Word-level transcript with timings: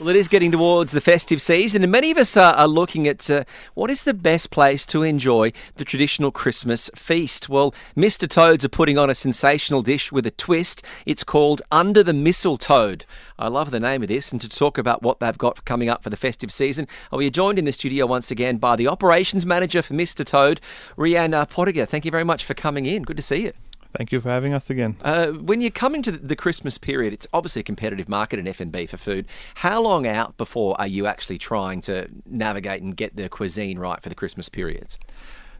Well, 0.00 0.08
it 0.08 0.16
is 0.16 0.28
getting 0.28 0.50
towards 0.50 0.92
the 0.92 1.00
festive 1.02 1.42
season, 1.42 1.82
and 1.82 1.92
many 1.92 2.10
of 2.10 2.16
us 2.16 2.34
are, 2.34 2.54
are 2.54 2.66
looking 2.66 3.06
at 3.06 3.28
uh, 3.28 3.44
what 3.74 3.90
is 3.90 4.04
the 4.04 4.14
best 4.14 4.50
place 4.50 4.86
to 4.86 5.02
enjoy 5.02 5.52
the 5.74 5.84
traditional 5.84 6.30
Christmas 6.30 6.88
feast. 6.94 7.50
Well, 7.50 7.74
Mr. 7.94 8.26
Toads 8.26 8.64
are 8.64 8.70
putting 8.70 8.96
on 8.96 9.10
a 9.10 9.14
sensational 9.14 9.82
dish 9.82 10.10
with 10.10 10.24
a 10.24 10.30
twist. 10.30 10.82
It's 11.04 11.22
called 11.22 11.60
Under 11.70 12.02
the 12.02 12.14
Mistletoe. 12.14 12.96
I 13.38 13.48
love 13.48 13.72
the 13.72 13.78
name 13.78 14.00
of 14.00 14.08
this, 14.08 14.32
and 14.32 14.40
to 14.40 14.48
talk 14.48 14.78
about 14.78 15.02
what 15.02 15.20
they've 15.20 15.36
got 15.36 15.66
coming 15.66 15.90
up 15.90 16.02
for 16.02 16.08
the 16.08 16.16
festive 16.16 16.50
season, 16.50 16.88
we 17.12 17.26
are 17.26 17.30
joined 17.30 17.58
in 17.58 17.66
the 17.66 17.72
studio 17.72 18.06
once 18.06 18.30
again 18.30 18.56
by 18.56 18.76
the 18.76 18.88
operations 18.88 19.44
manager 19.44 19.82
for 19.82 19.92
Mr. 19.92 20.24
Toad, 20.24 20.62
Rian 20.96 21.32
Potgieter. 21.50 21.86
Thank 21.86 22.06
you 22.06 22.10
very 22.10 22.24
much 22.24 22.46
for 22.46 22.54
coming 22.54 22.86
in. 22.86 23.02
Good 23.02 23.18
to 23.18 23.22
see 23.22 23.42
you. 23.42 23.52
Thank 23.96 24.12
you 24.12 24.20
for 24.20 24.28
having 24.28 24.54
us 24.54 24.70
again. 24.70 24.96
Uh, 25.02 25.28
when 25.28 25.60
you're 25.60 25.70
coming 25.70 26.02
to 26.02 26.12
the 26.12 26.36
Christmas 26.36 26.78
period, 26.78 27.12
it's 27.12 27.26
obviously 27.32 27.60
a 27.60 27.62
competitive 27.64 28.08
market 28.08 28.38
in 28.38 28.46
F&B 28.46 28.86
for 28.86 28.96
food. 28.96 29.26
How 29.56 29.82
long 29.82 30.06
out 30.06 30.36
before 30.36 30.80
are 30.80 30.86
you 30.86 31.06
actually 31.06 31.38
trying 31.38 31.80
to 31.82 32.08
navigate 32.24 32.82
and 32.82 32.96
get 32.96 33.16
the 33.16 33.28
cuisine 33.28 33.78
right 33.78 34.00
for 34.00 34.08
the 34.08 34.14
Christmas 34.14 34.48
periods? 34.48 34.98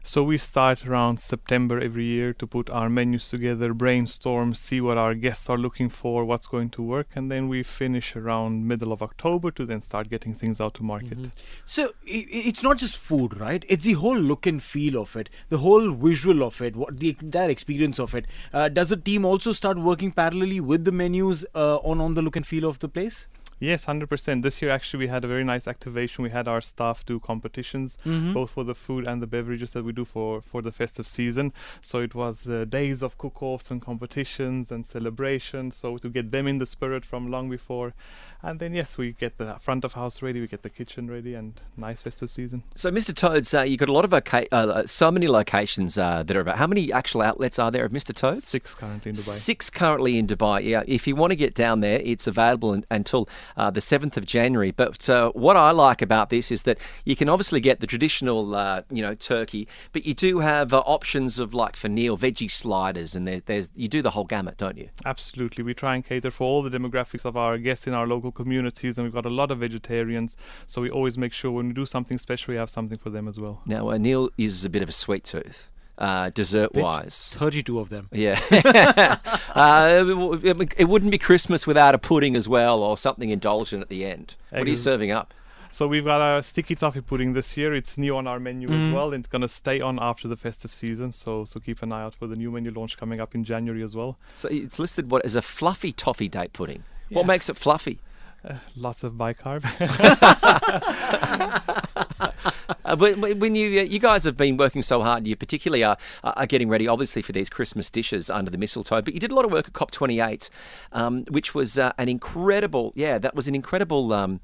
So 0.03 0.23
we 0.23 0.37
start 0.39 0.85
around 0.87 1.19
September 1.19 1.79
every 1.79 2.05
year 2.05 2.33
to 2.33 2.47
put 2.47 2.71
our 2.71 2.89
menus 2.89 3.29
together, 3.29 3.71
brainstorm, 3.71 4.55
see 4.55 4.81
what 4.81 4.97
our 4.97 5.13
guests 5.13 5.47
are 5.47 5.59
looking 5.59 5.89
for, 5.89 6.25
what's 6.25 6.47
going 6.47 6.71
to 6.71 6.81
work, 6.81 7.09
and 7.15 7.29
then 7.31 7.47
we 7.47 7.61
finish 7.61 8.15
around 8.15 8.67
middle 8.67 8.91
of 8.91 9.03
October 9.03 9.51
to 9.51 9.65
then 9.65 9.79
start 9.79 10.09
getting 10.09 10.33
things 10.33 10.59
out 10.59 10.73
to 10.73 10.83
market. 10.83 11.17
So 11.65 11.83
i- 12.07 12.25
i- 12.33 12.43
it's 12.49 12.63
not 12.63 12.77
just 12.77 12.97
food, 12.97 13.39
right? 13.39 13.63
It's 13.69 13.85
the 13.85 13.93
whole 13.93 14.17
look 14.17 14.47
and 14.47 14.61
feel 14.61 14.97
of 14.99 15.15
it, 15.15 15.29
the 15.49 15.59
whole 15.59 15.91
visual 15.91 16.41
of 16.43 16.61
it, 16.61 16.75
what 16.75 16.97
the 16.97 17.15
entire 17.21 17.49
experience 17.49 17.99
of 17.99 18.15
it. 18.15 18.25
Uh, 18.51 18.69
does 18.69 18.89
the 18.89 18.97
team 18.97 19.23
also 19.23 19.53
start 19.53 19.77
working 19.77 20.11
parallelly 20.11 20.59
with 20.59 20.83
the 20.83 20.91
menus 20.91 21.45
uh, 21.53 21.75
on 21.77 22.01
on 22.01 22.15
the 22.15 22.23
look 22.23 22.35
and 22.35 22.47
feel 22.47 22.65
of 22.65 22.79
the 22.79 22.89
place? 22.89 23.27
Yes, 23.69 23.85
hundred 23.85 24.09
percent. 24.09 24.41
This 24.41 24.59
year 24.61 24.71
actually 24.71 25.01
we 25.05 25.09
had 25.15 25.23
a 25.23 25.27
very 25.27 25.45
nice 25.53 25.67
activation. 25.67 26.23
We 26.23 26.31
had 26.31 26.47
our 26.47 26.61
staff 26.61 27.05
do 27.05 27.15
competitions, 27.19 27.89
both 28.37 28.49
for 28.55 28.63
the 28.63 28.73
food 28.85 29.07
and 29.07 29.21
the 29.21 29.27
beverages 29.27 29.69
that 29.71 29.83
we 29.87 29.93
do 30.01 30.03
for 30.03 30.41
for 30.41 30.59
the 30.67 30.71
festive 30.81 31.07
season. 31.07 31.53
So 31.89 31.95
it 32.07 32.13
was 32.21 32.35
uh, 32.49 32.65
days 32.65 32.99
of 33.03 33.11
cook-offs 33.23 33.69
and 33.71 33.79
competitions 33.79 34.71
and 34.73 34.81
celebrations. 34.85 35.75
So 35.81 35.97
to 36.03 36.09
get 36.09 36.31
them 36.35 36.45
in 36.47 36.57
the 36.57 36.65
spirit 36.65 37.05
from 37.05 37.29
long 37.35 37.49
before, 37.57 37.93
and 38.41 38.59
then 38.59 38.73
yes, 38.73 38.97
we 38.97 39.11
get 39.11 39.37
the 39.37 39.55
front 39.59 39.85
of 39.85 39.93
house 39.93 40.21
ready, 40.23 40.41
we 40.41 40.47
get 40.47 40.63
the 40.63 40.69
kitchen 40.79 41.03
ready, 41.15 41.35
and 41.35 41.53
nice 41.77 42.01
festive 42.01 42.29
season. 42.31 42.63
So, 42.73 42.89
Mr. 42.89 43.13
Toads, 43.13 43.53
uh, 43.53 43.61
you've 43.61 43.79
got 43.79 43.89
a 43.89 43.93
lot 43.93 44.05
of 44.05 44.13
oca- 44.13 44.51
uh, 44.51 44.87
so 44.87 45.11
many 45.11 45.27
locations 45.27 45.97
uh, 45.99 46.23
that 46.23 46.35
are 46.35 46.39
about. 46.39 46.57
How 46.57 46.65
many 46.65 46.91
actual 46.91 47.21
outlets 47.21 47.59
are 47.59 47.69
there 47.69 47.85
of 47.85 47.91
Mr. 47.91 48.15
Toads? 48.15 48.43
Six 48.47 48.73
currently 48.73 49.09
in 49.09 49.15
Dubai. 49.15 49.19
Six 49.49 49.69
currently 49.69 50.17
in 50.17 50.25
Dubai. 50.25 50.63
Yeah, 50.65 50.81
if 50.87 51.05
you 51.05 51.15
want 51.15 51.29
to 51.31 51.35
get 51.35 51.53
down 51.53 51.81
there, 51.81 51.99
it's 52.03 52.25
available 52.25 52.71
un- 52.71 52.85
until 52.89 53.29
uh, 53.57 53.69
the 53.69 53.81
seventh 53.81 54.17
of 54.17 54.25
January. 54.25 54.71
But 54.71 55.09
uh, 55.09 55.31
what 55.31 55.57
I 55.57 55.71
like 55.71 56.01
about 56.01 56.29
this 56.29 56.51
is 56.51 56.63
that 56.63 56.77
you 57.05 57.15
can 57.15 57.29
obviously 57.29 57.59
get 57.59 57.79
the 57.79 57.87
traditional, 57.87 58.55
uh, 58.55 58.81
you 58.89 59.01
know, 59.01 59.15
turkey, 59.15 59.67
but 59.91 60.05
you 60.05 60.13
do 60.13 60.39
have 60.39 60.73
uh, 60.73 60.79
options 60.79 61.39
of 61.39 61.53
like 61.53 61.75
for 61.75 61.89
Neil 61.89 62.17
veggie 62.17 62.49
sliders, 62.49 63.15
and 63.15 63.27
there, 63.27 63.41
there's 63.45 63.69
you 63.75 63.87
do 63.87 64.01
the 64.01 64.11
whole 64.11 64.25
gamut, 64.25 64.57
don't 64.57 64.77
you? 64.77 64.89
Absolutely. 65.05 65.63
We 65.63 65.73
try 65.73 65.95
and 65.95 66.05
cater 66.05 66.31
for 66.31 66.43
all 66.45 66.61
the 66.63 66.69
demographics 66.69 67.25
of 67.25 67.35
our 67.37 67.57
guests 67.57 67.87
in 67.87 67.93
our 67.93 68.07
local 68.07 68.31
communities, 68.31 68.97
and 68.97 69.05
we've 69.05 69.13
got 69.13 69.25
a 69.25 69.29
lot 69.29 69.51
of 69.51 69.59
vegetarians. 69.59 70.37
So 70.67 70.81
we 70.81 70.89
always 70.89 71.17
make 71.17 71.33
sure 71.33 71.51
when 71.51 71.67
we 71.67 71.73
do 71.73 71.85
something 71.85 72.17
special, 72.17 72.53
we 72.53 72.57
have 72.57 72.69
something 72.69 72.97
for 72.97 73.09
them 73.09 73.27
as 73.27 73.39
well. 73.39 73.61
Now, 73.65 73.89
Neil 73.91 74.29
is 74.37 74.65
a 74.65 74.69
bit 74.69 74.81
of 74.81 74.89
a 74.89 74.93
sweet 74.93 75.23
tooth, 75.23 75.69
uh, 76.01 76.31
dessert 76.31 76.73
wise. 76.73 77.35
Thirty-two 77.37 77.79
of 77.79 77.89
them. 77.89 78.09
Yeah. 78.11 78.39
uh, 79.55 80.03
it, 80.43 80.73
it 80.77 80.85
wouldn't 80.89 81.11
be 81.11 81.19
Christmas 81.19 81.67
without 81.67 81.93
a 81.93 81.99
pudding 81.99 82.35
as 82.35 82.49
well, 82.49 82.81
or 82.81 82.97
something 82.97 83.29
indulgent 83.29 83.83
at 83.83 83.89
the 83.89 84.03
end. 84.03 84.33
What 84.49 84.63
are 84.63 84.69
you 84.69 84.75
serving 84.75 85.11
up? 85.11 85.33
So 85.73 85.87
we've 85.87 86.03
got 86.03 86.19
our 86.19 86.41
sticky 86.41 86.75
toffee 86.75 86.99
pudding 87.01 87.31
this 87.33 87.55
year. 87.55 87.73
It's 87.73 87.97
new 87.97 88.17
on 88.17 88.27
our 88.27 88.39
menu 88.39 88.67
Mm-hmm. 88.67 88.87
as 88.89 88.93
well, 88.93 89.13
and 89.13 89.21
it's 89.23 89.31
gonna 89.31 89.47
stay 89.47 89.79
on 89.79 89.99
after 90.01 90.27
the 90.27 90.35
festive 90.35 90.73
season. 90.73 91.11
So 91.11 91.45
so 91.45 91.59
keep 91.59 91.83
an 91.83 91.93
eye 91.93 92.01
out 92.01 92.15
for 92.15 92.27
the 92.27 92.35
new 92.35 92.51
menu 92.51 92.71
launch 92.71 92.97
coming 92.97 93.21
up 93.21 93.35
in 93.35 93.43
January 93.43 93.83
as 93.83 93.95
well. 93.95 94.17
So 94.33 94.49
it's 94.49 94.79
listed 94.79 95.11
what 95.11 95.23
as 95.23 95.35
a 95.35 95.41
fluffy 95.41 95.93
toffee 95.93 96.27
date 96.27 96.51
pudding. 96.53 96.83
What 97.09 97.27
makes 97.27 97.47
it 97.47 97.57
fluffy? 97.57 97.99
Uh, 98.43 98.55
lots 98.75 99.03
of 99.03 99.13
bicarb. 99.13 99.61
Uh, 102.83 102.95
but 102.95 103.15
when 103.15 103.53
you 103.53 103.81
uh, 103.81 103.83
you 103.83 103.99
guys 103.99 104.23
have 104.23 104.35
been 104.35 104.57
working 104.57 104.81
so 104.81 105.03
hard, 105.03 105.27
you 105.27 105.35
particularly 105.35 105.83
are 105.83 105.97
are 106.23 106.47
getting 106.47 106.67
ready, 106.67 106.87
obviously, 106.87 107.21
for 107.21 107.31
these 107.31 107.49
Christmas 107.49 107.89
dishes 107.89 108.29
under 108.29 108.49
the 108.49 108.57
mistletoe. 108.57 109.01
But 109.01 109.13
you 109.13 109.19
did 109.19 109.31
a 109.31 109.35
lot 109.35 109.45
of 109.45 109.51
work 109.51 109.67
at 109.67 109.73
COP28, 109.73 110.49
um, 110.91 111.25
which 111.29 111.53
was 111.53 111.77
uh, 111.77 111.93
an 111.97 112.09
incredible, 112.09 112.91
yeah, 112.95 113.19
that 113.19 113.35
was 113.35 113.47
an 113.47 113.53
incredible. 113.55 114.13
Um, 114.13 114.39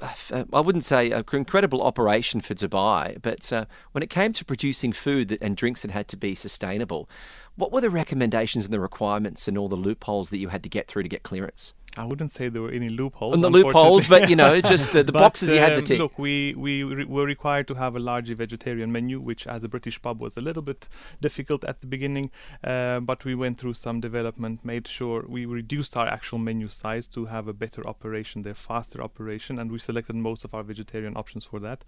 uh, 0.00 0.44
I 0.52 0.60
wouldn't 0.60 0.84
say 0.84 1.10
an 1.10 1.24
incredible 1.32 1.82
operation 1.82 2.40
for 2.40 2.54
Dubai, 2.54 3.20
but 3.20 3.52
uh, 3.52 3.66
when 3.92 4.02
it 4.02 4.10
came 4.10 4.32
to 4.34 4.44
producing 4.44 4.92
food 4.92 5.38
and 5.40 5.56
drinks 5.56 5.82
that 5.82 5.90
had 5.90 6.08
to 6.08 6.16
be 6.16 6.34
sustainable, 6.34 7.08
what 7.56 7.70
were 7.72 7.80
the 7.80 7.90
recommendations 7.90 8.64
and 8.64 8.74
the 8.74 8.80
requirements 8.80 9.46
and 9.46 9.56
all 9.56 9.68
the 9.68 9.76
loopholes 9.76 10.30
that 10.30 10.38
you 10.38 10.48
had 10.48 10.62
to 10.64 10.68
get 10.68 10.88
through 10.88 11.04
to 11.04 11.08
get 11.08 11.22
clearance? 11.22 11.74
I 11.96 12.04
wouldn't 12.04 12.30
say 12.30 12.48
there 12.48 12.62
were 12.62 12.70
any 12.70 12.88
loopholes. 12.88 13.34
And 13.34 13.44
the 13.44 13.50
loopholes, 13.50 14.06
but 14.06 14.30
you 14.30 14.36
know, 14.36 14.58
just 14.62 14.96
uh, 14.96 15.02
the 15.02 15.12
But, 15.12 15.20
boxes 15.20 15.52
you 15.52 15.58
had 15.58 15.74
to 15.74 15.82
um. 15.82 15.98
Look, 15.98 16.18
we 16.18 16.54
we 16.54 16.82
re- 16.82 17.04
were 17.04 17.26
required 17.26 17.68
to 17.68 17.74
have 17.74 17.96
a 17.96 17.98
largely 17.98 18.34
vegetarian 18.34 18.90
menu, 18.90 19.20
which 19.20 19.46
as 19.46 19.62
a 19.62 19.68
British 19.68 20.00
pub 20.00 20.18
was 20.20 20.38
a 20.38 20.40
little 20.40 20.62
bit 20.62 20.88
difficult 21.20 21.64
at 21.64 21.82
the 21.82 21.86
beginning. 21.86 22.30
Uh, 22.64 23.00
but 23.00 23.26
we 23.26 23.34
went 23.34 23.58
through 23.58 23.74
some 23.74 24.00
development, 24.00 24.64
made 24.64 24.88
sure 24.88 25.26
we 25.28 25.44
reduced 25.44 25.94
our 25.96 26.06
actual 26.06 26.38
menu 26.38 26.68
size 26.68 27.06
to 27.08 27.26
have 27.26 27.46
a 27.46 27.52
better 27.52 27.86
operation, 27.86 28.40
there, 28.40 28.54
faster 28.54 29.02
operation, 29.02 29.58
and 29.58 29.70
we 29.70 29.78
selected 29.78 30.16
most 30.16 30.44
of 30.44 30.54
our 30.54 30.62
vegetarian 30.62 31.14
options 31.14 31.44
for 31.44 31.60
that. 31.60 31.84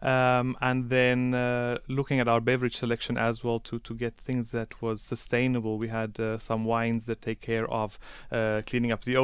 Um, 0.00 0.56
and 0.60 0.88
then 0.88 1.34
uh, 1.34 1.78
looking 1.88 2.20
at 2.20 2.28
our 2.28 2.40
beverage 2.40 2.76
selection 2.76 3.18
as 3.18 3.42
well 3.42 3.58
to 3.60 3.80
to 3.80 3.94
get 3.94 4.14
things 4.16 4.52
that 4.52 4.80
was 4.80 5.02
sustainable. 5.02 5.78
We 5.78 5.88
had 5.88 6.20
uh, 6.20 6.38
some 6.38 6.64
wines 6.64 7.06
that 7.06 7.22
take 7.22 7.40
care 7.40 7.68
of 7.68 7.98
uh, 8.30 8.62
cleaning 8.64 8.92
up 8.92 9.04
the 9.04 9.16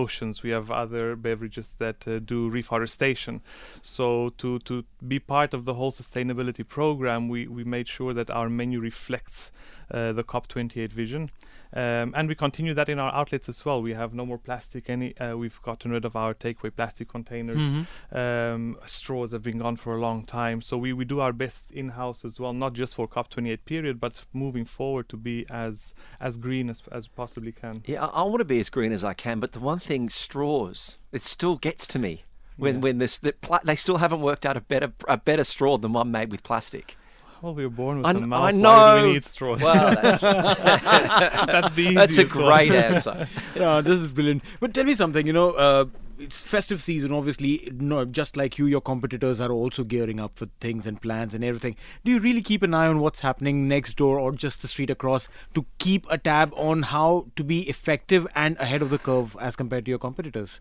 We 0.42 0.50
have 0.50 0.70
other 0.70 1.16
beverages 1.16 1.74
that 1.78 2.06
uh, 2.06 2.18
do 2.18 2.48
reforestation. 2.48 3.42
So 3.82 4.30
to 4.38 4.58
to 4.60 4.84
be 5.06 5.18
part 5.18 5.54
of 5.54 5.64
the 5.64 5.74
whole 5.74 5.92
sustainability 5.92 6.66
program, 6.66 7.28
we 7.28 7.46
we 7.46 7.64
made 7.64 7.88
sure 7.88 8.14
that 8.14 8.30
our 8.30 8.48
menu 8.48 8.80
reflects 8.80 9.52
uh, 9.90 10.12
the 10.12 10.24
COP28 10.24 10.92
vision. 10.92 11.30
Um, 11.74 12.14
and 12.16 12.28
we 12.28 12.36
continue 12.36 12.72
that 12.74 12.88
in 12.88 13.00
our 13.00 13.12
outlets 13.12 13.48
as 13.48 13.64
well. 13.64 13.82
We 13.82 13.94
have 13.94 14.14
no 14.14 14.24
more 14.24 14.38
plastic. 14.38 14.88
Any, 14.88 15.16
uh, 15.18 15.36
we've 15.36 15.60
gotten 15.62 15.90
rid 15.90 16.04
of 16.04 16.14
our 16.14 16.32
takeaway 16.32 16.74
plastic 16.74 17.08
containers. 17.08 17.86
Um, 18.12 18.76
straws 18.86 19.32
have 19.32 19.42
been 19.42 19.58
gone 19.58 19.76
for 19.76 19.96
a 19.96 20.00
long 20.00 20.24
time. 20.24 20.60
So 20.60 20.78
we, 20.78 20.92
we 20.92 21.04
do 21.04 21.18
our 21.20 21.32
best 21.32 21.72
in 21.72 21.90
house 21.90 22.24
as 22.24 22.38
well, 22.38 22.52
not 22.52 22.74
just 22.74 22.94
for 22.94 23.08
COP28 23.08 23.58
period, 23.64 24.00
but 24.00 24.24
moving 24.32 24.64
forward 24.64 25.08
to 25.08 25.16
be 25.16 25.46
as 25.50 25.94
as 26.20 26.36
green 26.36 26.70
as 26.70 26.80
as 26.92 27.08
possibly 27.08 27.50
can. 27.52 27.82
Yeah, 27.86 28.04
I, 28.04 28.20
I 28.20 28.22
want 28.22 28.38
to 28.38 28.44
be 28.44 28.60
as 28.60 28.70
green 28.70 28.92
as 28.92 29.02
I 29.02 29.14
can, 29.14 29.40
but 29.40 29.52
the 29.52 29.60
one 29.60 29.80
thing, 29.80 30.08
straws, 30.08 30.98
it 31.10 31.22
still 31.24 31.56
gets 31.56 31.86
to 31.88 31.98
me 31.98 32.24
when 32.56 32.80
when 32.80 32.98
this 32.98 33.18
the 33.18 33.32
pla- 33.32 33.60
they 33.64 33.76
still 33.76 33.98
haven't 33.98 34.20
worked 34.20 34.46
out 34.46 34.56
a 34.56 34.60
better 34.60 34.92
a 35.08 35.16
better 35.16 35.44
straw 35.44 35.76
than 35.76 35.92
one 35.92 36.10
made 36.10 36.30
with 36.30 36.42
plastic. 36.44 36.96
Well, 37.44 37.54
we 37.54 37.64
were 37.64 37.70
born 37.70 37.98
with 37.98 38.06
I, 38.06 38.12
a 38.12 38.20
mouth. 38.20 38.42
I 38.42 38.52
know. 38.52 39.02
we 39.02 39.12
need 39.12 39.24
straws? 39.24 39.60
Well, 39.60 39.94
that's, 39.94 40.22
That's 40.22 41.74
the 41.74 41.94
that's 41.94 42.16
a 42.16 42.22
easiest 42.22 42.34
one. 42.34 42.44
great 42.46 42.72
answer. 42.72 43.28
no, 43.56 43.82
this 43.82 44.00
is 44.00 44.08
brilliant. 44.08 44.42
But 44.60 44.72
tell 44.72 44.84
me 44.84 44.94
something. 44.94 45.26
You 45.26 45.34
know, 45.34 45.50
uh, 45.50 45.84
it's 46.18 46.40
festive 46.40 46.80
season, 46.80 47.12
obviously. 47.12 47.70
No, 47.74 48.06
just 48.06 48.38
like 48.38 48.56
you, 48.56 48.64
your 48.64 48.80
competitors 48.80 49.42
are 49.42 49.52
also 49.52 49.84
gearing 49.84 50.20
up 50.20 50.38
for 50.38 50.46
things 50.58 50.86
and 50.86 50.98
plans 51.02 51.34
and 51.34 51.44
everything. 51.44 51.76
Do 52.02 52.12
you 52.12 52.18
really 52.18 52.40
keep 52.40 52.62
an 52.62 52.72
eye 52.72 52.86
on 52.86 53.00
what's 53.00 53.20
happening 53.20 53.68
next 53.68 53.98
door 53.98 54.18
or 54.18 54.32
just 54.32 54.62
the 54.62 54.68
street 54.68 54.88
across 54.88 55.28
to 55.52 55.66
keep 55.76 56.06
a 56.08 56.16
tab 56.16 56.50
on 56.56 56.84
how 56.84 57.26
to 57.36 57.44
be 57.44 57.68
effective 57.68 58.26
and 58.34 58.56
ahead 58.56 58.80
of 58.80 58.88
the 58.88 58.98
curve 58.98 59.36
as 59.38 59.54
compared 59.54 59.84
to 59.84 59.90
your 59.90 59.98
competitors? 59.98 60.58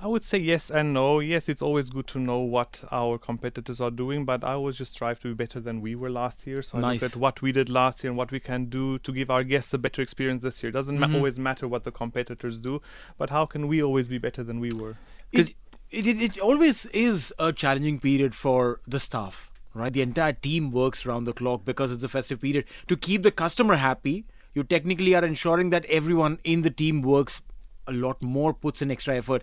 I 0.00 0.06
would 0.06 0.22
say 0.22 0.38
yes 0.38 0.70
and 0.70 0.94
no. 0.94 1.18
Yes, 1.18 1.48
it's 1.48 1.60
always 1.60 1.90
good 1.90 2.06
to 2.08 2.20
know 2.20 2.38
what 2.38 2.84
our 2.92 3.18
competitors 3.18 3.80
are 3.80 3.90
doing, 3.90 4.24
but 4.24 4.44
I 4.44 4.52
always 4.52 4.76
just 4.76 4.92
strive 4.92 5.18
to 5.20 5.28
be 5.28 5.34
better 5.34 5.58
than 5.58 5.80
we 5.80 5.96
were 5.96 6.08
last 6.08 6.46
year. 6.46 6.62
So 6.62 6.78
I 6.78 6.92
look 6.92 7.02
at 7.02 7.16
what 7.16 7.42
we 7.42 7.50
did 7.50 7.68
last 7.68 8.04
year 8.04 8.12
and 8.12 8.16
what 8.16 8.30
we 8.30 8.38
can 8.38 8.66
do 8.66 9.00
to 9.00 9.12
give 9.12 9.28
our 9.28 9.42
guests 9.42 9.74
a 9.74 9.78
better 9.78 10.00
experience 10.00 10.44
this 10.44 10.62
year. 10.62 10.70
It 10.70 10.74
doesn't 10.74 11.00
ma- 11.00 11.06
mm-hmm. 11.06 11.16
always 11.16 11.40
matter 11.40 11.66
what 11.66 11.82
the 11.82 11.90
competitors 11.90 12.60
do, 12.60 12.80
but 13.16 13.30
how 13.30 13.44
can 13.44 13.66
we 13.66 13.82
always 13.82 14.06
be 14.06 14.18
better 14.18 14.44
than 14.44 14.60
we 14.60 14.70
were? 14.70 14.98
It, 15.32 15.54
it, 15.90 16.06
it, 16.06 16.22
it 16.22 16.38
always 16.38 16.86
is 16.86 17.34
a 17.40 17.52
challenging 17.52 17.98
period 17.98 18.36
for 18.36 18.80
the 18.86 19.00
staff, 19.00 19.50
right? 19.74 19.92
The 19.92 20.02
entire 20.02 20.32
team 20.32 20.70
works 20.70 21.06
round 21.06 21.26
the 21.26 21.32
clock 21.32 21.64
because 21.64 21.90
it's 21.90 22.02
the 22.02 22.08
festive 22.08 22.40
period. 22.40 22.66
To 22.86 22.96
keep 22.96 23.24
the 23.24 23.32
customer 23.32 23.74
happy, 23.74 24.26
you 24.54 24.62
technically 24.62 25.16
are 25.16 25.24
ensuring 25.24 25.70
that 25.70 25.84
everyone 25.86 26.38
in 26.44 26.62
the 26.62 26.70
team 26.70 27.02
works 27.02 27.42
a 27.88 27.92
lot 27.92 28.22
more, 28.22 28.54
puts 28.54 28.80
in 28.80 28.92
extra 28.92 29.16
effort. 29.16 29.42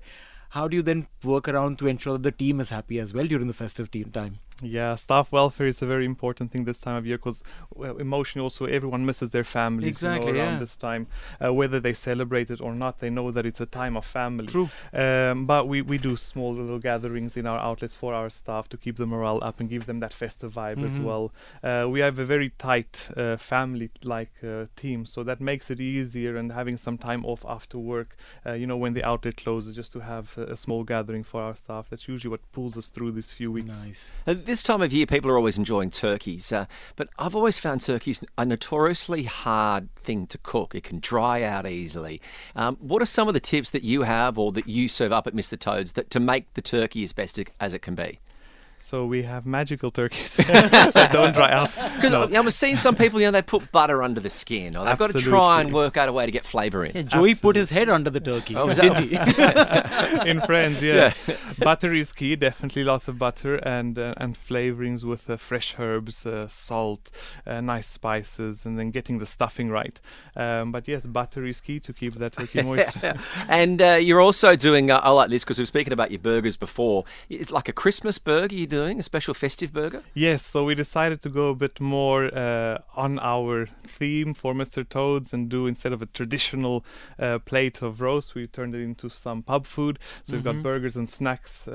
How 0.55 0.69
do 0.69 0.77
you 0.77 0.81
then 0.81 1.07
work 1.21 1.49
around 1.49 1.79
to 1.79 1.87
ensure 1.87 2.13
that 2.17 2.23
the 2.23 2.31
team 2.31 2.61
is 2.61 2.69
happy 2.69 2.97
as 2.97 3.13
well 3.13 3.27
during 3.27 3.47
the 3.47 3.53
festive 3.53 3.91
team 3.91 4.09
time? 4.11 4.39
Yeah, 4.61 4.95
staff 4.95 5.33
welfare 5.33 5.67
is 5.67 5.81
a 5.81 5.85
very 5.85 6.05
important 6.05 6.51
thing 6.51 6.63
this 6.63 6.79
time 6.79 6.95
of 6.95 7.05
year 7.05 7.17
because 7.17 7.43
well, 7.73 7.97
emotionally 7.97 8.43
also 8.43 8.65
everyone 8.65 9.05
misses 9.05 9.31
their 9.31 9.43
families 9.43 10.01
you 10.01 10.07
know, 10.07 10.21
around 10.27 10.35
yeah. 10.35 10.59
this 10.59 10.77
time. 10.77 11.07
Uh, 11.43 11.53
whether 11.53 11.79
they 11.81 11.91
celebrate 11.91 12.49
it 12.49 12.61
or 12.61 12.73
not, 12.73 12.99
they 12.99 13.09
know 13.09 13.31
that 13.31 13.45
it's 13.45 13.59
a 13.59 13.65
time 13.65 13.97
of 13.97 14.05
family. 14.05 14.47
True. 14.47 14.69
Um, 14.93 15.45
but 15.45 15.67
we, 15.67 15.81
we 15.81 15.97
do 15.97 16.15
small 16.15 16.53
little 16.53 16.79
gatherings 16.79 17.35
in 17.35 17.45
our 17.45 17.59
outlets 17.59 17.97
for 17.97 18.13
our 18.13 18.29
staff 18.29 18.69
to 18.69 18.77
keep 18.77 18.95
the 18.95 19.05
morale 19.05 19.39
up 19.43 19.59
and 19.59 19.69
give 19.69 19.87
them 19.87 19.99
that 19.99 20.13
festive 20.13 20.53
vibe 20.53 20.83
as 20.85 20.99
Mhm. 20.99 21.03
well. 21.03 21.33
Uh, 21.61 21.89
we 21.89 21.99
have 21.99 22.17
a 22.17 22.25
very 22.25 22.51
tight 22.57 23.09
uh, 23.17 23.35
family-like 23.35 24.31
uh, 24.41 24.65
team, 24.77 25.05
so 25.05 25.21
that 25.23 25.41
makes 25.41 25.69
it 25.69 25.81
easier. 25.81 26.37
And 26.37 26.53
having 26.53 26.77
some 26.77 26.97
time 26.97 27.25
off 27.25 27.45
after 27.45 27.77
work, 27.77 28.15
uh, 28.45 28.53
you 28.53 28.67
know, 28.67 28.77
when 28.77 28.93
the 28.93 29.03
outlet 29.03 29.35
closes, 29.35 29.75
just 29.75 29.91
to 29.93 29.99
have 29.99 30.37
a, 30.37 30.43
a 30.53 30.55
small 30.55 30.85
gathering 30.85 31.23
for 31.23 31.41
our 31.41 31.55
staff. 31.55 31.89
That's 31.89 32.07
usually 32.07 32.31
what 32.31 32.39
pulls 32.53 32.77
us 32.77 32.87
through 32.87 33.11
these 33.11 33.33
few 33.33 33.51
weeks. 33.51 33.85
Nice. 33.85 34.11
Uh, 34.45 34.47
This 34.47 34.63
time 34.63 34.81
of 34.81 34.93
year, 34.93 35.05
people 35.05 35.31
are 35.31 35.37
always 35.37 35.57
enjoying 35.57 35.89
turkeys, 35.89 36.51
uh, 36.51 36.65
but 36.95 37.09
I've 37.17 37.35
always 37.35 37.57
found 37.57 37.81
turkeys 37.81 38.21
a 38.37 38.45
notoriously 38.45 39.23
hard 39.23 39.93
thing 39.95 40.27
to 40.27 40.37
cook. 40.37 40.75
It 40.75 40.83
can 40.83 40.99
dry 40.99 41.41
out 41.43 41.65
easily. 41.67 42.21
Um, 42.55 42.77
what 42.79 43.01
are 43.01 43.07
some 43.07 43.27
of 43.27 43.33
the 43.33 43.39
tips 43.39 43.71
that 43.71 43.83
you 43.83 44.03
have 44.03 44.37
or 44.37 44.51
that 44.51 44.67
you 44.67 44.87
serve 44.87 45.11
up 45.11 45.27
at 45.27 45.33
Mr. 45.33 45.59
Toad's 45.59 45.93
that 45.93 46.09
to 46.11 46.19
make 46.19 46.53
the 46.53 46.61
turkey 46.61 47.03
as 47.03 47.13
best 47.13 47.39
as 47.59 47.73
it 47.73 47.81
can 47.81 47.95
be? 47.95 48.19
So 48.77 49.05
we 49.07 49.23
have 49.23 49.47
magical 49.47 49.89
turkeys 49.89 50.35
that 50.35 51.09
don't 51.13 51.33
dry 51.33 51.49
out. 51.51 51.69
Because 51.95 52.11
No. 52.11 52.23
I'm 52.31 52.49
seeing 52.51 52.75
some 52.75 52.95
people, 52.95 53.19
you 53.19 53.25
know, 53.25 53.31
they 53.31 53.41
put 53.41 53.71
butter 53.71 54.03
under 54.03 54.19
the 54.19 54.29
skin, 54.29 54.75
or 54.77 54.85
they've 54.85 54.97
got 54.97 55.09
to 55.11 55.19
try 55.19 55.61
and 55.61 55.73
work 55.73 55.97
out 55.97 56.07
a 56.07 56.11
way 56.11 56.27
to 56.27 56.31
get 56.31 56.45
flavour 56.45 56.85
in. 56.85 56.95
Yeah, 56.95 57.01
Joey 57.01 57.33
put 57.33 57.55
his 57.55 57.71
head 57.71 57.89
under 57.89 58.11
the 58.11 58.19
turkey. 58.19 58.55
Oh, 58.55 58.67
was 58.67 58.77
didn't 58.77 59.09
that- 59.11 60.23
he? 60.23 60.29
in 60.29 60.39
France, 60.41 60.83
yeah. 60.83 61.13
butter 61.57 61.95
is 61.95 62.13
key. 62.13 62.35
Definitely 62.35 62.83
lots 62.83 63.07
of 63.07 63.17
butter 63.17 63.55
and 63.55 63.97
uh, 63.97 64.13
and 64.17 64.35
flavorings 64.35 65.03
with 65.03 65.27
uh, 65.29 65.37
fresh 65.37 65.75
herbs, 65.79 66.25
uh, 66.27 66.47
salt, 66.47 67.09
uh, 67.47 67.61
nice 67.61 67.87
spices, 67.87 68.65
and 68.67 68.77
then 68.77 68.91
getting 68.91 69.17
the 69.17 69.25
stuffing 69.25 69.69
right. 69.71 69.99
Um, 70.35 70.71
but 70.71 70.87
yes, 70.87 71.07
butter 71.07 71.45
is 71.45 71.59
key 71.59 71.79
to 71.79 71.91
keep 71.93 72.15
that 72.15 72.33
turkey 72.33 72.61
moist. 72.69 72.97
and 73.49 73.81
uh, 73.81 73.93
you're 73.99 74.21
also 74.21 74.55
doing, 74.55 74.91
uh, 74.91 74.97
I 74.97 75.09
like 75.09 75.29
this 75.31 75.43
because 75.43 75.57
we 75.57 75.63
were 75.63 75.67
speaking 75.67 75.93
about 75.93 76.11
your 76.11 76.19
burgers 76.19 76.55
before. 76.57 77.05
It's 77.29 77.51
like 77.51 77.67
a 77.67 77.73
Christmas 77.73 78.19
burger 78.19 78.64
doing, 78.65 78.99
a 78.99 79.03
special 79.03 79.33
festive 79.33 79.73
burger? 79.73 80.03
Yes, 80.13 80.45
so 80.45 80.63
we 80.63 80.75
decided 80.75 81.21
to 81.21 81.29
go 81.29 81.49
a 81.49 81.55
bit 81.55 81.79
more 81.79 82.25
uh, 82.25 82.79
on 82.95 83.19
our 83.19 83.67
theme 83.83 84.33
for 84.33 84.53
Mr. 84.53 84.87
Toads 84.87 85.33
and 85.33 85.49
do 85.49 85.67
instead 85.67 85.93
of 85.93 86.01
a 86.01 86.05
traditional 86.07 86.85
uh, 87.19 87.39
plate 87.39 87.81
of 87.81 88.01
roast, 88.01 88.35
we 88.35 88.47
turned 88.47 88.75
it 88.75 88.81
into 88.81 89.09
some 89.09 89.43
pub 89.43 89.65
food. 89.65 89.99
So 90.23 90.33
we've 90.33 90.43
got 90.43 90.61
burgers 90.63 90.95
and 90.95 91.09
snacks. 91.09 91.67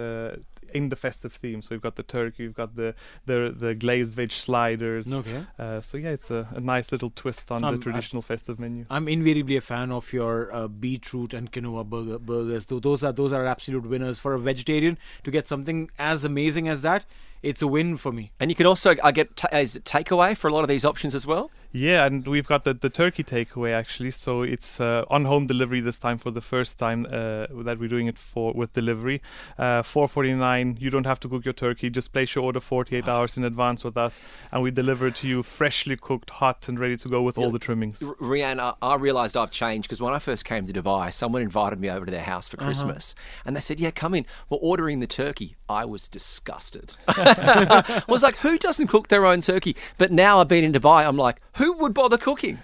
In 0.72 0.88
the 0.88 0.96
festive 0.96 1.32
theme, 1.32 1.62
so 1.62 1.68
we've 1.72 1.80
got 1.80 1.96
the 1.96 2.02
turkey, 2.02 2.44
we've 2.44 2.54
got 2.54 2.76
the 2.76 2.94
the, 3.26 3.54
the 3.56 3.74
glazed 3.74 4.14
veg 4.14 4.32
sliders. 4.32 5.12
Okay. 5.12 5.44
Uh, 5.58 5.80
so 5.80 5.96
yeah, 5.96 6.10
it's 6.10 6.30
a, 6.30 6.48
a 6.54 6.60
nice 6.60 6.92
little 6.92 7.10
twist 7.10 7.50
on 7.50 7.64
Um, 7.64 7.76
the 7.76 7.82
traditional 7.82 8.22
festive 8.22 8.58
menu. 8.58 8.84
I'm 8.90 9.08
invariably 9.08 9.56
a 9.56 9.60
fan 9.60 9.90
of 9.90 10.12
your 10.12 10.52
uh, 10.52 10.68
beetroot 10.68 11.34
and 11.34 11.50
quinoa 11.50 11.84
burger, 11.84 12.18
burgers. 12.18 12.66
Those 12.66 13.02
are 13.04 13.12
those 13.12 13.32
are 13.32 13.46
absolute 13.46 13.84
winners 13.84 14.18
for 14.18 14.34
a 14.34 14.38
vegetarian 14.38 14.98
to 15.24 15.30
get 15.30 15.46
something 15.46 15.90
as 15.98 16.24
amazing 16.24 16.68
as 16.68 16.82
that. 16.82 17.04
It's 17.42 17.62
a 17.62 17.66
win 17.66 17.96
for 17.96 18.12
me. 18.12 18.32
And 18.38 18.50
you 18.50 18.54
can 18.54 18.66
also 18.66 18.94
I 19.02 19.12
get 19.12 19.36
ta- 19.36 19.56
is 19.56 19.76
it 19.76 19.84
takeaway 19.84 20.36
for 20.36 20.48
a 20.48 20.52
lot 20.52 20.62
of 20.62 20.68
these 20.68 20.84
options 20.84 21.14
as 21.14 21.26
well. 21.26 21.50
Yeah, 21.72 22.04
and 22.04 22.26
we've 22.26 22.48
got 22.48 22.64
the, 22.64 22.74
the 22.74 22.90
turkey 22.90 23.22
takeaway 23.22 23.72
actually. 23.72 24.10
So 24.10 24.42
it's 24.42 24.80
uh, 24.80 25.04
on 25.08 25.24
home 25.24 25.46
delivery 25.46 25.80
this 25.80 25.98
time 25.98 26.18
for 26.18 26.32
the 26.32 26.40
first 26.40 26.78
time 26.78 27.06
uh, 27.06 27.46
that 27.62 27.78
we're 27.78 27.88
doing 27.88 28.08
it 28.08 28.18
for 28.18 28.52
with 28.52 28.72
delivery. 28.72 29.22
Uh, 29.56 29.82
Four 29.82 30.08
forty 30.08 30.34
nine. 30.34 30.76
You 30.80 30.90
don't 30.90 31.06
have 31.06 31.20
to 31.20 31.28
cook 31.28 31.44
your 31.44 31.54
turkey. 31.54 31.88
Just 31.88 32.12
place 32.12 32.34
your 32.34 32.44
order 32.44 32.60
forty 32.60 32.96
eight 32.96 33.08
hours 33.08 33.36
in 33.36 33.44
advance 33.44 33.84
with 33.84 33.96
us, 33.96 34.20
and 34.50 34.62
we 34.62 34.70
deliver 34.72 35.06
it 35.06 35.16
to 35.16 35.28
you 35.28 35.42
freshly 35.44 35.96
cooked, 35.96 36.30
hot, 36.30 36.68
and 36.68 36.78
ready 36.78 36.96
to 36.96 37.08
go 37.08 37.22
with 37.22 37.38
all 37.38 37.50
the 37.52 37.58
trimmings. 37.60 38.02
R- 38.02 38.14
Rian, 38.16 38.58
I, 38.58 38.74
I 38.82 38.96
realised 38.96 39.36
I've 39.36 39.52
changed 39.52 39.88
because 39.88 40.02
when 40.02 40.12
I 40.12 40.18
first 40.18 40.44
came 40.44 40.66
to 40.66 40.72
Dubai, 40.72 41.12
someone 41.12 41.42
invited 41.42 41.78
me 41.78 41.88
over 41.88 42.04
to 42.04 42.10
their 42.10 42.20
house 42.22 42.48
for 42.48 42.56
Christmas, 42.56 43.14
and 43.44 43.54
they 43.54 43.60
said, 43.60 43.78
"Yeah, 43.78 43.92
come 43.92 44.14
in. 44.14 44.26
We're 44.48 44.58
ordering 44.58 44.98
the 45.00 45.06
turkey." 45.06 45.56
I 45.68 45.84
was 45.84 46.08
disgusted. 46.08 46.96
I 47.38 48.02
was 48.08 48.22
like, 48.22 48.36
"Who 48.36 48.58
doesn't 48.58 48.88
cook 48.88 49.08
their 49.08 49.26
own 49.26 49.40
turkey?" 49.40 49.76
But 49.98 50.12
now 50.12 50.40
I've 50.40 50.48
been 50.48 50.64
in 50.64 50.72
Dubai, 50.72 51.06
I'm 51.06 51.16
like, 51.16 51.40
"Who 51.56 51.72
would 51.74 51.94
bother 51.94 52.18
cooking?" 52.18 52.58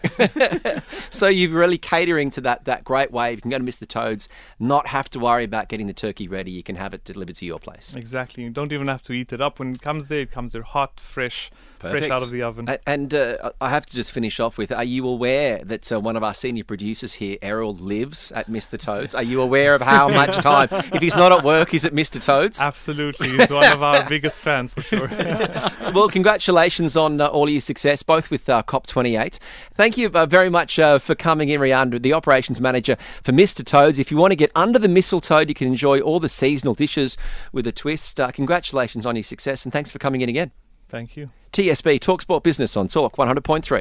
so 1.10 1.28
you're 1.28 1.50
really 1.50 1.78
catering 1.78 2.30
to 2.30 2.40
that 2.42 2.64
that 2.64 2.84
great 2.84 3.10
wave. 3.10 3.38
You 3.38 3.42
can 3.42 3.50
go 3.50 3.58
to 3.58 3.64
Mr. 3.64 3.86
Toad's, 3.86 4.28
not 4.58 4.88
have 4.88 5.08
to 5.10 5.18
worry 5.18 5.44
about 5.44 5.68
getting 5.68 5.86
the 5.86 5.92
turkey 5.92 6.28
ready. 6.28 6.50
You 6.50 6.62
can 6.62 6.76
have 6.76 6.94
it 6.94 7.04
delivered 7.04 7.36
to 7.36 7.46
your 7.46 7.58
place. 7.58 7.94
Exactly. 7.94 8.44
You 8.44 8.50
don't 8.50 8.72
even 8.72 8.88
have 8.88 9.02
to 9.04 9.12
eat 9.12 9.32
it 9.32 9.40
up. 9.40 9.58
When 9.58 9.72
it 9.72 9.82
comes 9.82 10.08
there, 10.08 10.20
it 10.20 10.30
comes 10.30 10.52
there 10.52 10.62
hot, 10.62 10.98
fresh, 10.98 11.50
fresh 11.78 12.10
out 12.10 12.22
of 12.22 12.30
the 12.30 12.42
oven. 12.42 12.68
And 12.86 13.14
uh, 13.14 13.52
I 13.60 13.70
have 13.70 13.86
to 13.86 13.94
just 13.94 14.12
finish 14.12 14.40
off 14.40 14.58
with: 14.58 14.72
Are 14.72 14.84
you 14.84 15.06
aware 15.06 15.62
that 15.64 15.92
uh, 15.92 16.00
one 16.00 16.16
of 16.16 16.22
our 16.22 16.34
senior 16.34 16.64
producers 16.64 17.14
here, 17.14 17.38
Errol, 17.42 17.74
lives 17.74 18.32
at 18.32 18.50
Mr. 18.50 18.78
Toad's? 18.78 19.14
Are 19.14 19.22
you 19.22 19.40
aware 19.42 19.74
of 19.74 19.82
how 19.82 20.08
much 20.08 20.36
time, 20.42 20.68
if 20.70 21.00
he's 21.00 21.16
not 21.16 21.32
at 21.32 21.44
work, 21.44 21.70
he's 21.70 21.84
at 21.84 21.92
Mr. 21.92 22.22
Toad's? 22.22 22.60
Absolutely, 22.60 23.30
he's 23.30 23.50
one 23.50 23.70
of 23.72 23.82
our 23.82 24.08
biggest 24.08 24.40
fans 24.40 24.55
for 24.72 24.82
sure. 24.82 25.08
Well, 25.94 26.08
congratulations 26.08 26.96
on 26.96 27.20
uh, 27.20 27.28
all 27.28 27.48
your 27.48 27.60
success, 27.60 28.02
both 28.02 28.28
with 28.28 28.48
uh, 28.48 28.62
COP28. 28.64 29.38
Thank 29.74 29.96
you 29.96 30.10
uh, 30.12 30.26
very 30.26 30.50
much 30.50 30.78
uh, 30.78 30.98
for 30.98 31.14
coming 31.14 31.48
in, 31.48 31.60
Rian, 31.60 32.02
the 32.02 32.12
operations 32.12 32.60
manager 32.60 32.96
for 33.22 33.32
Mr. 33.32 33.64
Toad's. 33.64 33.98
If 33.98 34.10
you 34.10 34.16
want 34.16 34.32
to 34.32 34.36
get 34.36 34.50
under 34.54 34.78
the 34.78 34.88
mistletoe, 34.88 35.38
you 35.38 35.54
can 35.54 35.68
enjoy 35.68 36.00
all 36.00 36.20
the 36.20 36.28
seasonal 36.28 36.74
dishes 36.74 37.16
with 37.52 37.66
a 37.66 37.72
twist. 37.72 38.20
Uh, 38.20 38.30
congratulations 38.30 39.06
on 39.06 39.16
your 39.16 39.22
success, 39.22 39.64
and 39.64 39.72
thanks 39.72 39.90
for 39.90 39.98
coming 39.98 40.20
in 40.20 40.28
again. 40.28 40.50
Thank 40.88 41.16
you. 41.16 41.30
TSB 41.52 42.00
Talksport 42.00 42.42
Business 42.42 42.76
on 42.76 42.88
Talk 42.88 43.16
100.3. 43.16 43.80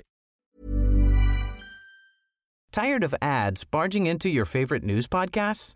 Tired 2.71 3.03
of 3.03 3.15
ads 3.21 3.63
barging 3.63 4.05
into 4.05 4.29
your 4.29 4.45
favorite 4.45 4.83
news 4.83 5.07
podcasts? 5.07 5.75